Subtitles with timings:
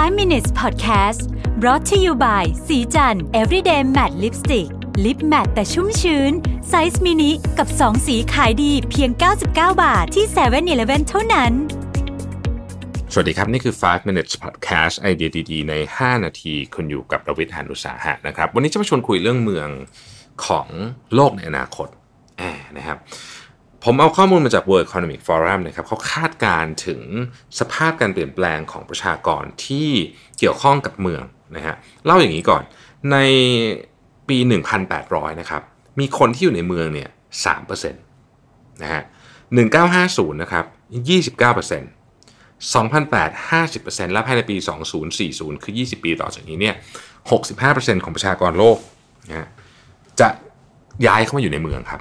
[0.00, 1.20] 5 minutes podcast
[1.60, 4.68] brought to you by ศรีจันทร์ everyday matte lipstick
[5.04, 6.32] lip matte แต่ชุ่มชื้น
[6.68, 9.46] ไซส์มินิกับ 2 สีขายดีเพียง 99
[9.82, 11.52] บาทที่7 e เ e ่ e อเท่านั้น
[13.12, 19.68] สวัสดีครับ นี่คือ 5 minutes podcast ไอเดียดีๆ ใน 5 นาทีคุณอยู่กับประวิทยานุสาหะนะครับ วันนี้จะมาชวนคุยเรื่องเมือง
[20.46, 20.68] ของ
[21.14, 21.88] โลกในอนาคต
[22.38, 22.98] นะครับ
[23.84, 27.00] ผมเอาข้อมูลมาจาก World Economic Forum นะครับเขาคาดการณ์ถึง
[27.58, 29.88] สภาพการเปลี่ยนแปลงของประชากรที่
[30.38, 31.22] เกี่ยวข้องกับเมือง
[31.56, 32.62] นะฮะเล่าอย่างนี้ก่อน
[33.12, 33.16] ใน
[34.28, 34.38] ปี
[34.88, 35.62] 1,800 นะครับ
[36.00, 37.10] มีคนที่อยู่ในเมืองเนี่ย
[37.44, 39.02] 3%นะฮะ
[39.70, 40.64] 1950 นะครับ
[41.48, 41.82] 29%
[42.74, 44.56] 2008 50%และภายในปี
[45.10, 46.74] 2040 คือ 20 ปีต่อจากนี้เนี่ย
[47.38, 48.78] 65%ของประชากรโลก
[49.28, 49.48] นะ
[50.20, 50.28] จะ
[51.06, 52.00] ย้ายเข้ามาอยู่ในเมืองครับ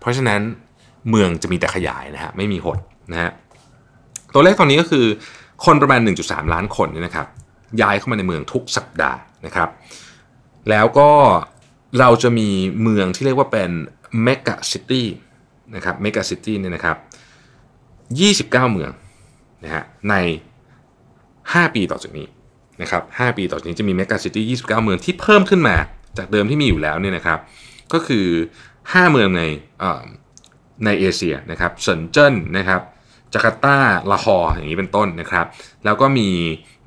[0.00, 0.40] เพราะฉะนั้น
[1.10, 2.78] เมืองจะมีแต่ขยายนะฮะไม่มีหด
[3.12, 3.30] นะฮะ
[4.34, 5.06] ตัวเลขตอนนี้ก็คือ
[5.64, 7.26] คนประมาณ 1.3 ล้านคนนี่นะครับ
[7.82, 9.68] ย้ายเข้ามาในเมืองทุกสัปดาห์นะครับ
[10.70, 11.10] แล้วก็
[11.98, 12.48] เราจะมี
[12.82, 13.70] เมืองที่เรียกว่าเป็น
[14.22, 15.06] megacity
[15.76, 16.96] นะครับ megacity เนี่ยนะครับ
[18.48, 18.90] 29 เมือง
[19.64, 20.14] นะฮะใน
[20.94, 22.26] 5 ปีต่อจากนี้
[22.82, 25.76] นะครับ5ปีต่อจากนี้จะมี megacity 29 เมืองที่เพิ่มขึ้นมา
[26.18, 27.38] จากเดิมที่มีอยู่แล้วเนี่ยนะครับ
[27.92, 28.26] ก็คือ
[28.70, 29.42] 5 เมืองใน
[30.84, 32.80] ในเอเชียนะครับเซินเจิ้นนะครับ
[33.32, 33.76] จาการ์ตา
[34.10, 35.46] ลาฮอร์อย่างนี้เป็นต้นนะครับ
[35.84, 36.28] แล้วก็มี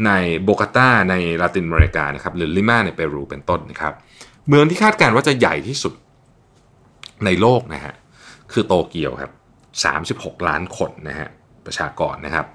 [0.06, 0.12] ใน
[0.44, 3.94] โบโกตาในลาตินอเมริกานะครับหรือลิมาในเปรูเป็นต้นนะครับ
[4.48, 5.94] เมืองที่คาดการณ์ว่าจะใหญ่ที่สุด
[7.26, 7.94] ในโลกนะฮะ
[8.52, 9.32] คือโตเกียวครับ
[10.34, 11.30] 36 ล้านคนนะฮะ
[11.66, 12.45] ประชากรนะครับ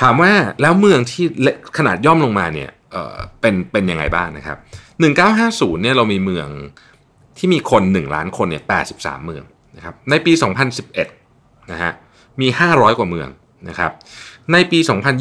[0.00, 1.24] ถามว่าแล้วเมืองที่
[1.78, 4.58] ขนาดย่อมลงมาเนี่ยเออเป็นเป็นยังไงบ้างนะครับ
[5.20, 6.48] 1950เนี่ยเรามีเมือง
[7.38, 8.62] ที่มีคน 1 ล้านคนเนี่ย
[8.94, 9.44] 83 เมือง
[9.76, 10.32] นะครับในปี
[11.02, 11.92] 2011นะฮะ
[12.40, 13.28] มี 500 กว่าเมือง
[13.68, 13.92] นะครับ
[14.52, 14.78] ในปี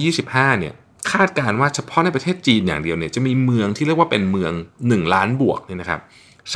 [0.09, 0.73] 2025เนี่ย
[1.11, 6.01] คาดการว่าเฉพาะในประเทศจีนอย่างเดียวเนี่ยจะมีเมืองที่เรียกว่าเป็นเมือง 1 ล้านบวกเนี่ยนะครับ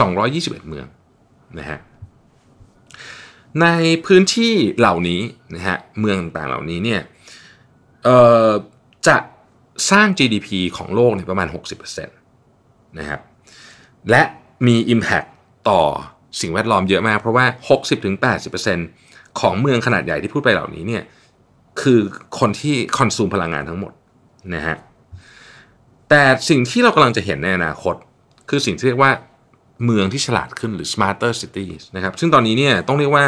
[0.07, 0.85] 221 เมือง
[1.59, 1.79] นะฮะ
[3.61, 3.67] ใน
[4.05, 5.21] พื้นที่เหล่านี้
[5.55, 7.01] นะฮะเมืองต่างเหล่านี้เนี่ย
[9.07, 9.17] จะ
[9.91, 11.47] สร้าง GDP ของโลกเนี่ยประมาณ
[11.93, 13.21] 60%นะครับ
[14.09, 14.23] และ
[14.67, 15.27] มี Impact
[15.69, 15.81] ต่อ
[16.41, 17.45] สิ่งแวดล้อมเยอะมาก เพราะว่า
[18.23, 21.03] 60-80%ของเมืองขนาดใหญ่ที่พูดไปเหล่านี้เนี่ย
[21.81, 21.99] คือ
[22.39, 23.91] คนที่คอนซูมพลังงานทั้งหมด
[24.55, 24.77] นะฮะ
[26.09, 27.95] แต่สิ่งที่เรากำลังจะเห็นในอนาคต
[28.49, 29.11] คือสิ่งที่เรียกว่า
[29.85, 33.23] เมืองที่ฉลาดขึ้นหรือ smarter cities นะครับ ซึ่งตอนนี้เนี่ยต้องเรียกว่า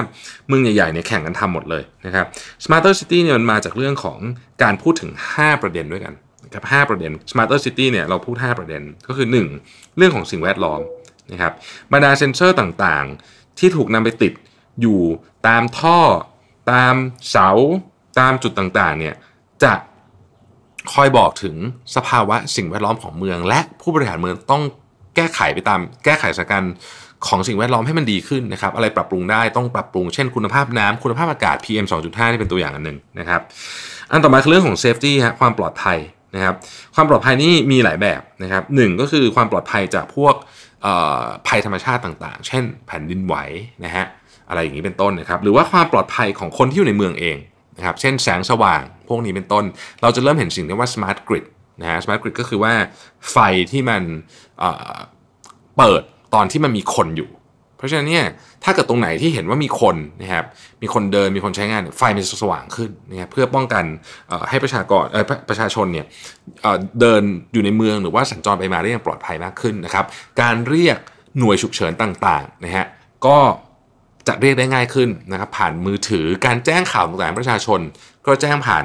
[0.47, 2.25] เมืองใหญ่ๆเนี่ยแข่งกันทำหมดเลยนะครับ
[2.63, 4.19] smarter city เนี่ยมันมาจากเรื่องของ
[4.63, 6.13] การพูดถึง 5 ประเด็นด้วยกัน
[6.45, 9.27] นะครับ 5 ประเด็น smarter city เนี่ยเราพูด 5 ประเด็นก็คือ
[9.61, 10.81] 1 เรื่องของสิ่งแวดล้อม
[11.31, 11.53] นะครับ
[11.93, 14.33] บรรดาเซนเซอร์ต่างๆ ที่ถูกนำไปติด
[14.81, 14.99] อยู่
[15.47, 15.99] ตามท่อ
[16.71, 16.93] ตาม
[17.29, 17.49] เสา
[18.19, 19.15] ตามจุดต่างๆเนี่ย
[19.63, 19.73] จะ
[20.93, 21.55] คอยบอกถึง
[21.95, 24.63] สภาวะสิ่งแวดล้อมของเมือง และผู้บริหารเมืองต้อง
[25.15, 26.73] แก้ไขไปตาม แก้ไขสถานการณ์
[27.27, 33.41] ของสิ่งแวดล้อมให้มันดีขึ้นนะครับ อะไรปรับปรุงได้ต้องปรับปรุง เช่นคุณภาพน้ำคุณภาพอากาศ PM 2.5 นี่เป็นตัวอย่างอันหนึ่งนะครับ
[34.11, 35.97] อันต่อมาคือเรื่องของ safety ฮะความปลอดภัย
[36.35, 36.55] นะครับ
[36.95, 40.35] ความปลอดภัยนี่มีหลายแบบนะครับหนึ่งก็คือความปลอดภัยจากพวก
[41.47, 43.35] ภัยธรรมชาติต่างๆ เช่นแผ่นดินไหว
[43.85, 44.05] นะฮะ
[44.49, 47.37] อะไรอย่างนี้เป็นต้นนะครับหรือว่าความปลอดภัยของคนที่อยู่ในเมืองเอง
[47.77, 49.63] นะครับเช่นแสงสว่างพวกนี้เป็นต้น
[50.01, 51.45] เราจะเริ่มเห็นสิ่งที่ว่า smart grid
[51.81, 52.73] นะฮะ smart grid ก็คือว่า
[53.31, 53.37] ไฟ
[53.71, 54.01] ที่มัน
[55.77, 56.01] เปิด
[56.33, 57.29] ตอนที่มันมีคนอยู่
[57.77, 58.25] เพราะฉะนั้นเนี่ย
[58.63, 60.45] ถ้าเกิดตรงไหนที่เห็นว่ามีคนนะครับ
[60.81, 63.83] มีคนเดินมีคนใช้งานไฟมันจะสว่างขึ้นนะครับเพื่อป้องกัน
[64.49, 65.03] ให้ประชากร
[65.49, 66.05] ประชาชนเนี่ย
[66.99, 67.21] เดิน
[67.53, 70.05] อยู่ในเมืองหรือว่าสัญจรไปมาได้อย่างปลอดภัยมากขึ้นนะครับ
[70.41, 70.97] การเรียก
[71.39, 72.85] หน่วยฉุกเฉินต่างๆนะฮะ
[73.25, 73.37] ก็
[74.27, 77.79] จะเรียกได้ง่ายขึ้นนะครับผ่านมือถือการแจ้งข่าวต่างๆประชาชน
[78.25, 78.83] ก็แจ้งผ่าน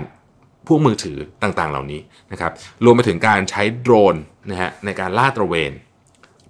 [0.67, 2.01] พวกมือถือต่างๆ เหล่านี้
[2.33, 2.53] นะครับ
[2.85, 4.17] รวมไปถึงการใช้โดรน
[4.51, 5.73] นะฮะในการล่าตระเวน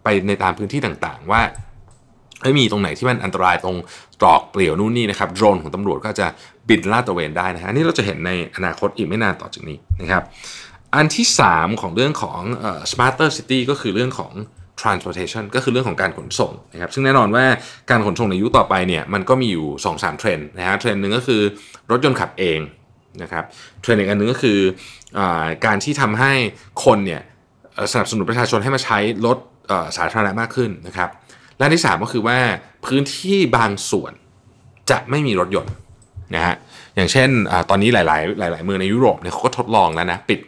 [0.04, 1.42] ไปในตามพื้นที่ต่างๆ ว่า
[2.42, 3.76] ไม่มีตรงไหนที่มันอันตรายตรง
[4.20, 6.26] ตรอกเปลี่ยวนู่นนี่นะครับโดรนของตำรวจก็จะ
[6.68, 10.22] บินลาดตระเวนได้นะฮะนี่เราจะเห็นในอนาคตอีกไม่นานต่อจากนี้นะครับ
[10.94, 12.40] อันที่ 3 ของเรื่องของ
[12.90, 14.32] smarter city ก็คือเรื่องของ
[14.80, 17.44] transportation ก็คือเรื่องของการขนส่งนะครับซึ่งแน่นอนว่า
[17.90, 21.40] การขนส่งในยุคต่อไปเนี่ยมันก็มีอยู่ 2-3 เทรนด์นะฮะเทรนด์หนึ่งก็คือ
[21.90, 22.58] รถยนต์ขับเอง
[23.22, 23.44] นะครับ
[23.82, 24.58] เทรนด์อีกอันนึงก็คือ
[25.18, 25.20] อ
[25.66, 26.32] การที่ทำให้
[26.84, 27.22] คนเนี่ย
[27.92, 29.38] สนับสนุนประชาชนให้มาใช้รถ
[29.96, 31.10] สาธารณะมากขึ้นนะครับ
[31.58, 32.38] และที่ 3 ก็คือว่า
[32.86, 34.12] พื้นที่บางส่วน
[34.90, 35.72] จะไม่มีรถยนต์
[36.34, 36.54] นะฮะ
[36.96, 40.40] อย่างเช่นอตอนนี้หลาย ๆ หลาย ๆ เมืองในยุโรปเนี่ยเขาก็ทดลองแล้วนะปิด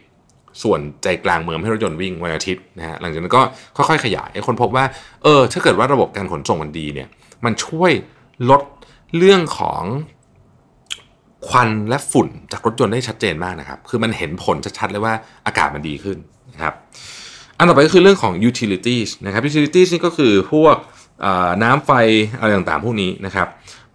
[0.63, 3.41] ส่วนใจกลางเมืองให้รถยนต์วิ่งวันอาทิตย์นะฮะหลังจากนั้นก็
[3.75, 4.85] ค่อย ๆ ขยายไอ้คนพบว่า
[5.23, 7.07] เออถ้าเกิดว่าระบบการขนส่งมันดีเนี่ย
[7.45, 7.91] มันช่วย
[8.49, 8.61] ลด
[9.17, 9.83] เรื่องของ
[11.47, 15.13] ควันและฝุ่นจากรถยนต์ได้ชัดเจนมากนะครับ คือมันเห็นผลชัดๆเลยว่า
[15.45, 16.17] อากาศมันดีขึ้น
[16.53, 16.73] นะครับ
[17.57, 20.75] อันต่อไปก็คือเรื่องของ utilities นะครับ utilities นี่ก็คือพวก
[21.63, 21.91] น้ำไฟ
[22.37, 23.47] อะไรต่างๆ พวกนี้นะครับ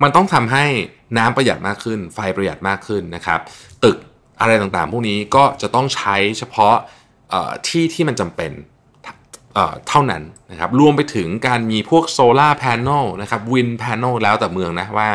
[0.02, 0.64] มันต้องทำให้
[1.18, 3.40] น้ำประหยัดมากขึ้น ไฟประหยัดมากขึ้นนะครับ
[3.84, 3.96] ตึก
[4.40, 6.76] อะไรต่างๆ พวกนี้ก็จะต้องใช้เฉพาะ
[7.66, 8.52] ที่ที่มันจำเป็น
[9.88, 12.78] เท่านั้นนะครับ รวมไปถึงการมีพวกโซลาร์แผง
[13.22, 15.08] นะครับวินแผงแล้วแต่เมืองนะว่า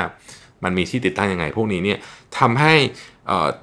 [0.64, 2.00] มันมีที่ติดตั้งยังไง พวกนี้เนี่ย
[2.40, 2.74] ทำให้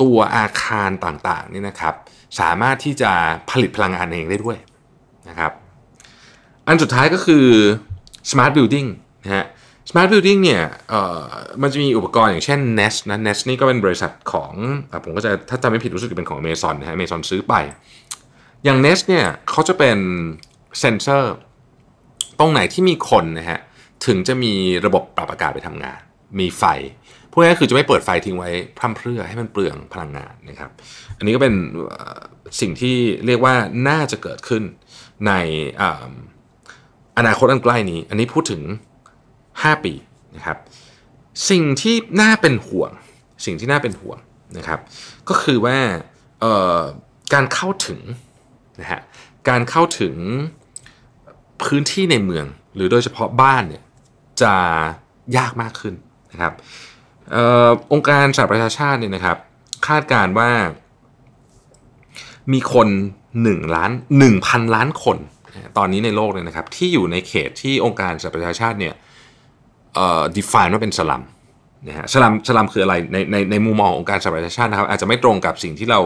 [0.02, 1.94] ตัวอาคารต่างๆนี่นะครับ
[2.40, 3.12] สามารถที่จะ
[3.50, 4.58] ผลิตพลังงานเองได้ด้วย
[5.28, 5.52] นะครับ
[6.66, 7.46] อันสุดท้ายก็คือ
[8.30, 8.88] smart building
[9.24, 9.46] นะฮะ
[9.90, 10.62] smart building เนี่ย
[11.62, 14.52] มันจะมีอุปกรณ์อย่างเช่น Nest นะ Nest นี่ก็เป็นบริษัทของ
[15.04, 17.54] ผมก็จะถ้าจำไม่ผิดรู้สึกจะเป็นของ Amazon นะฮะ Amazon ซื้อไป
[18.64, 19.98] อย่าง Nest เนี่ยเขาจะเป็น
[20.80, 21.34] เซนเซอร์
[22.38, 23.60] ตรงไหนที่มีคนนะฮะ
[24.06, 24.52] ถึงจะมี
[24.86, 26.00] ระบบปรับอากาศไปทำงาน
[26.38, 26.64] มีไฟ
[27.30, 30.70] พวกนี้คือจะไม่เปิดไฟทิ้งไว้พร่ำเพรื่อให้มันเปลืองพลังงานนะครับ
[31.16, 31.54] อันนี้ก็เป็น
[32.60, 32.96] สิ่งที่
[33.26, 33.54] เรียกว่า
[33.88, 34.62] น่าจะเกิดขึ้น
[35.26, 35.32] ใน
[37.22, 38.62] อนาคตอันใกล้นี้ อันนี้พูดถึง
[39.22, 39.92] 5 ปี
[40.36, 40.58] นะครับ
[41.50, 42.90] สิ่งที่น่าเป็นห่วง
[43.44, 44.18] สิ่งที่น่าเป็นห่วง
[44.58, 44.80] นะครับ
[45.28, 45.78] ก็คือว่า
[47.32, 48.00] การเข้าถึง
[48.80, 49.00] นะฮะ
[49.48, 50.14] การเข้าถึง
[51.62, 53.82] พื้นที่ในเมือง หรือโดยเฉพาะบ้านเนี่ย
[54.42, 54.54] จะ
[55.36, 55.94] ยากมากขึ้น
[56.32, 56.52] นะครับ
[57.34, 57.36] อ
[57.66, 59.36] อองค์การสหประชาชาติเนี่ยนะครับ
[59.86, 60.50] คาดการว่า
[62.52, 62.88] มีคน
[63.32, 63.90] 1 ล้าน
[64.32, 65.18] 1,000 ล้านคน
[65.78, 68.94] ตอนนี้ในโลกเลยนะครับที่อยู่ในเขตที่องค์การสหประชาชาติเนี่ย
[69.94, 71.22] เอ่อ define ว่าเป็นสลัม
[71.88, 76.00] นะฮะสลัมสลัมคืออะไรในในในมุมมองขององค์การสหประชาชาตินะครับอาจจะไม่ตรงกับสิ่งที่เรา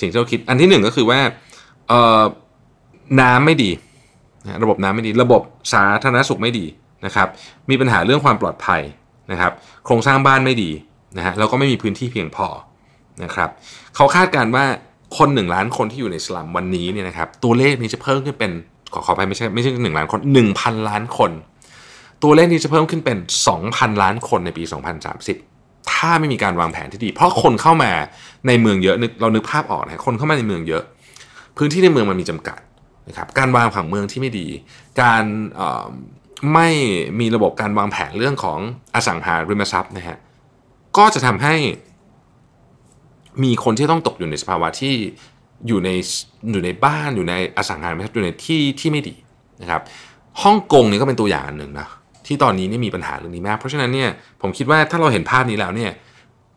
[0.00, 1.18] สิ่งที่เราคิด อันที่หนึ่งก็คือว่า
[1.88, 2.22] เอ่อ
[3.20, 3.70] น้ำไม่ดี
[4.62, 5.42] ระบบน้ำไม่ดี ระบบ
[5.72, 6.66] สาธารณสุขไม่ดี
[7.06, 7.28] นะครับ
[7.70, 8.82] มีปัญหาเรื่องความปลอดภัย
[9.32, 9.52] นะครับ
[9.84, 10.70] โครงสร้างบ้านไม่ดี
[11.16, 12.48] นะฮะแล้วก็ไม่มีพื้นที่เพียงพอ
[13.24, 13.50] นะครับ
[13.96, 14.64] เขาคาดการณ์ว่า
[15.18, 18.52] คนหนึ่งล้านคนที่อยู่ในสลัมวันนี้เนี่ยนะครับ ตัวเลขนี้จะเพิ่มขึ้นเป็น
[18.92, 21.30] ขอขอไปไม่ใช่ไม่ใช่หนึ่งล้านคนหนึ่งพันล้านคน
[22.22, 23.18] ตัวเลขนี้จะเพิ่มขึ้นเป็น
[23.48, 24.64] สองพันล้านคนในปี
[25.28, 27.92] 2030 ถ้าไม่มีการวางแผนที่ดี เพราะคนเข้ามา
[28.46, 30.82] ในเมืองเยอะนึกเรานึกภาพออกนะคนเข้ามาในเมืองเยอะ
[31.56, 32.58] พื้นที่ในเมืองมันมีจำกัด
[33.08, 34.46] นะครับการวางผังเมืองที่ไม่ดี
[35.02, 35.24] การ
[36.54, 36.68] ไม่
[37.20, 38.58] มีระบบการวางแผนเรื่องของ
[38.94, 40.18] อสังหาริมทรัพย์นะฮะ
[40.96, 41.54] ก็จะทำให้
[43.42, 44.94] มีคนที่ต้องตกอยู่ในสภาวะที่
[45.68, 45.90] อยู่ใน
[46.52, 49.14] อยู่ในบ้านอยู่ในอสังหาริมทรัพย์อยู่ในที่ที่ไม่ดี
[49.62, 49.80] นะครับ
[50.42, 51.88] ฮ่องกงนี่ก็เป็นตัวอย่างหนึ่งนะ
[52.26, 54.10] ที่ตอนนี้นี่มีปัญหาเรื่องนี้มาก เพราะฉะนั้นเนี่ย
[54.40, 55.92] ผมคิดว่าถ้าเราเห็นภาพนี้แล้วเนี่ย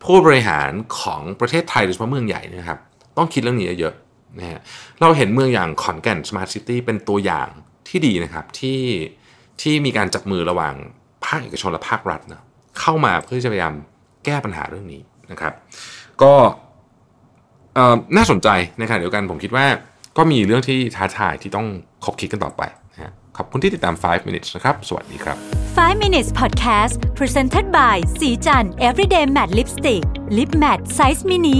[0.04, 0.70] ผู้บริหาร
[1.00, 2.78] ของประเทศไทยโดยเฉพาะเมืองใหญ่นะครับ
[3.16, 3.94] ต้องคิดเรื่องนี้เยอะ
[4.38, 4.60] นะฮะ
[5.00, 7.48] เราเห็นเมืองอย่างขอนแก่นสมาร์ทซิตี้เป็นตัวอย่าง
[7.88, 8.80] ที่ดีนะครับที่
[9.60, 10.74] ที่มีการจับมือระหว่าง
[11.24, 12.42] ภาคเอกชนและภาครัฐนะ
[12.80, 13.74] เข้ามาเพื่อจะพยายาม
[14.24, 15.00] แก้ปัญหาเรื่องนี้
[15.30, 15.52] นะครับ
[16.22, 16.32] ก็
[18.16, 18.48] น่าสนใจ
[18.80, 19.66] นะครับเดียวกันผมคิดว่า
[20.16, 21.66] ก็มีเรื่องที่ท้าทายที่ต้อง
[22.04, 22.62] คบคิดกันต่อไป
[22.92, 25.36] นะขอบคุณที่ติดตาม 5 minutes นะครับ สวัสดีครับ
[25.76, 30.02] 5 minutes podcast presented by สีจัน everyday matte lipstick
[30.36, 31.58] lip matte size mini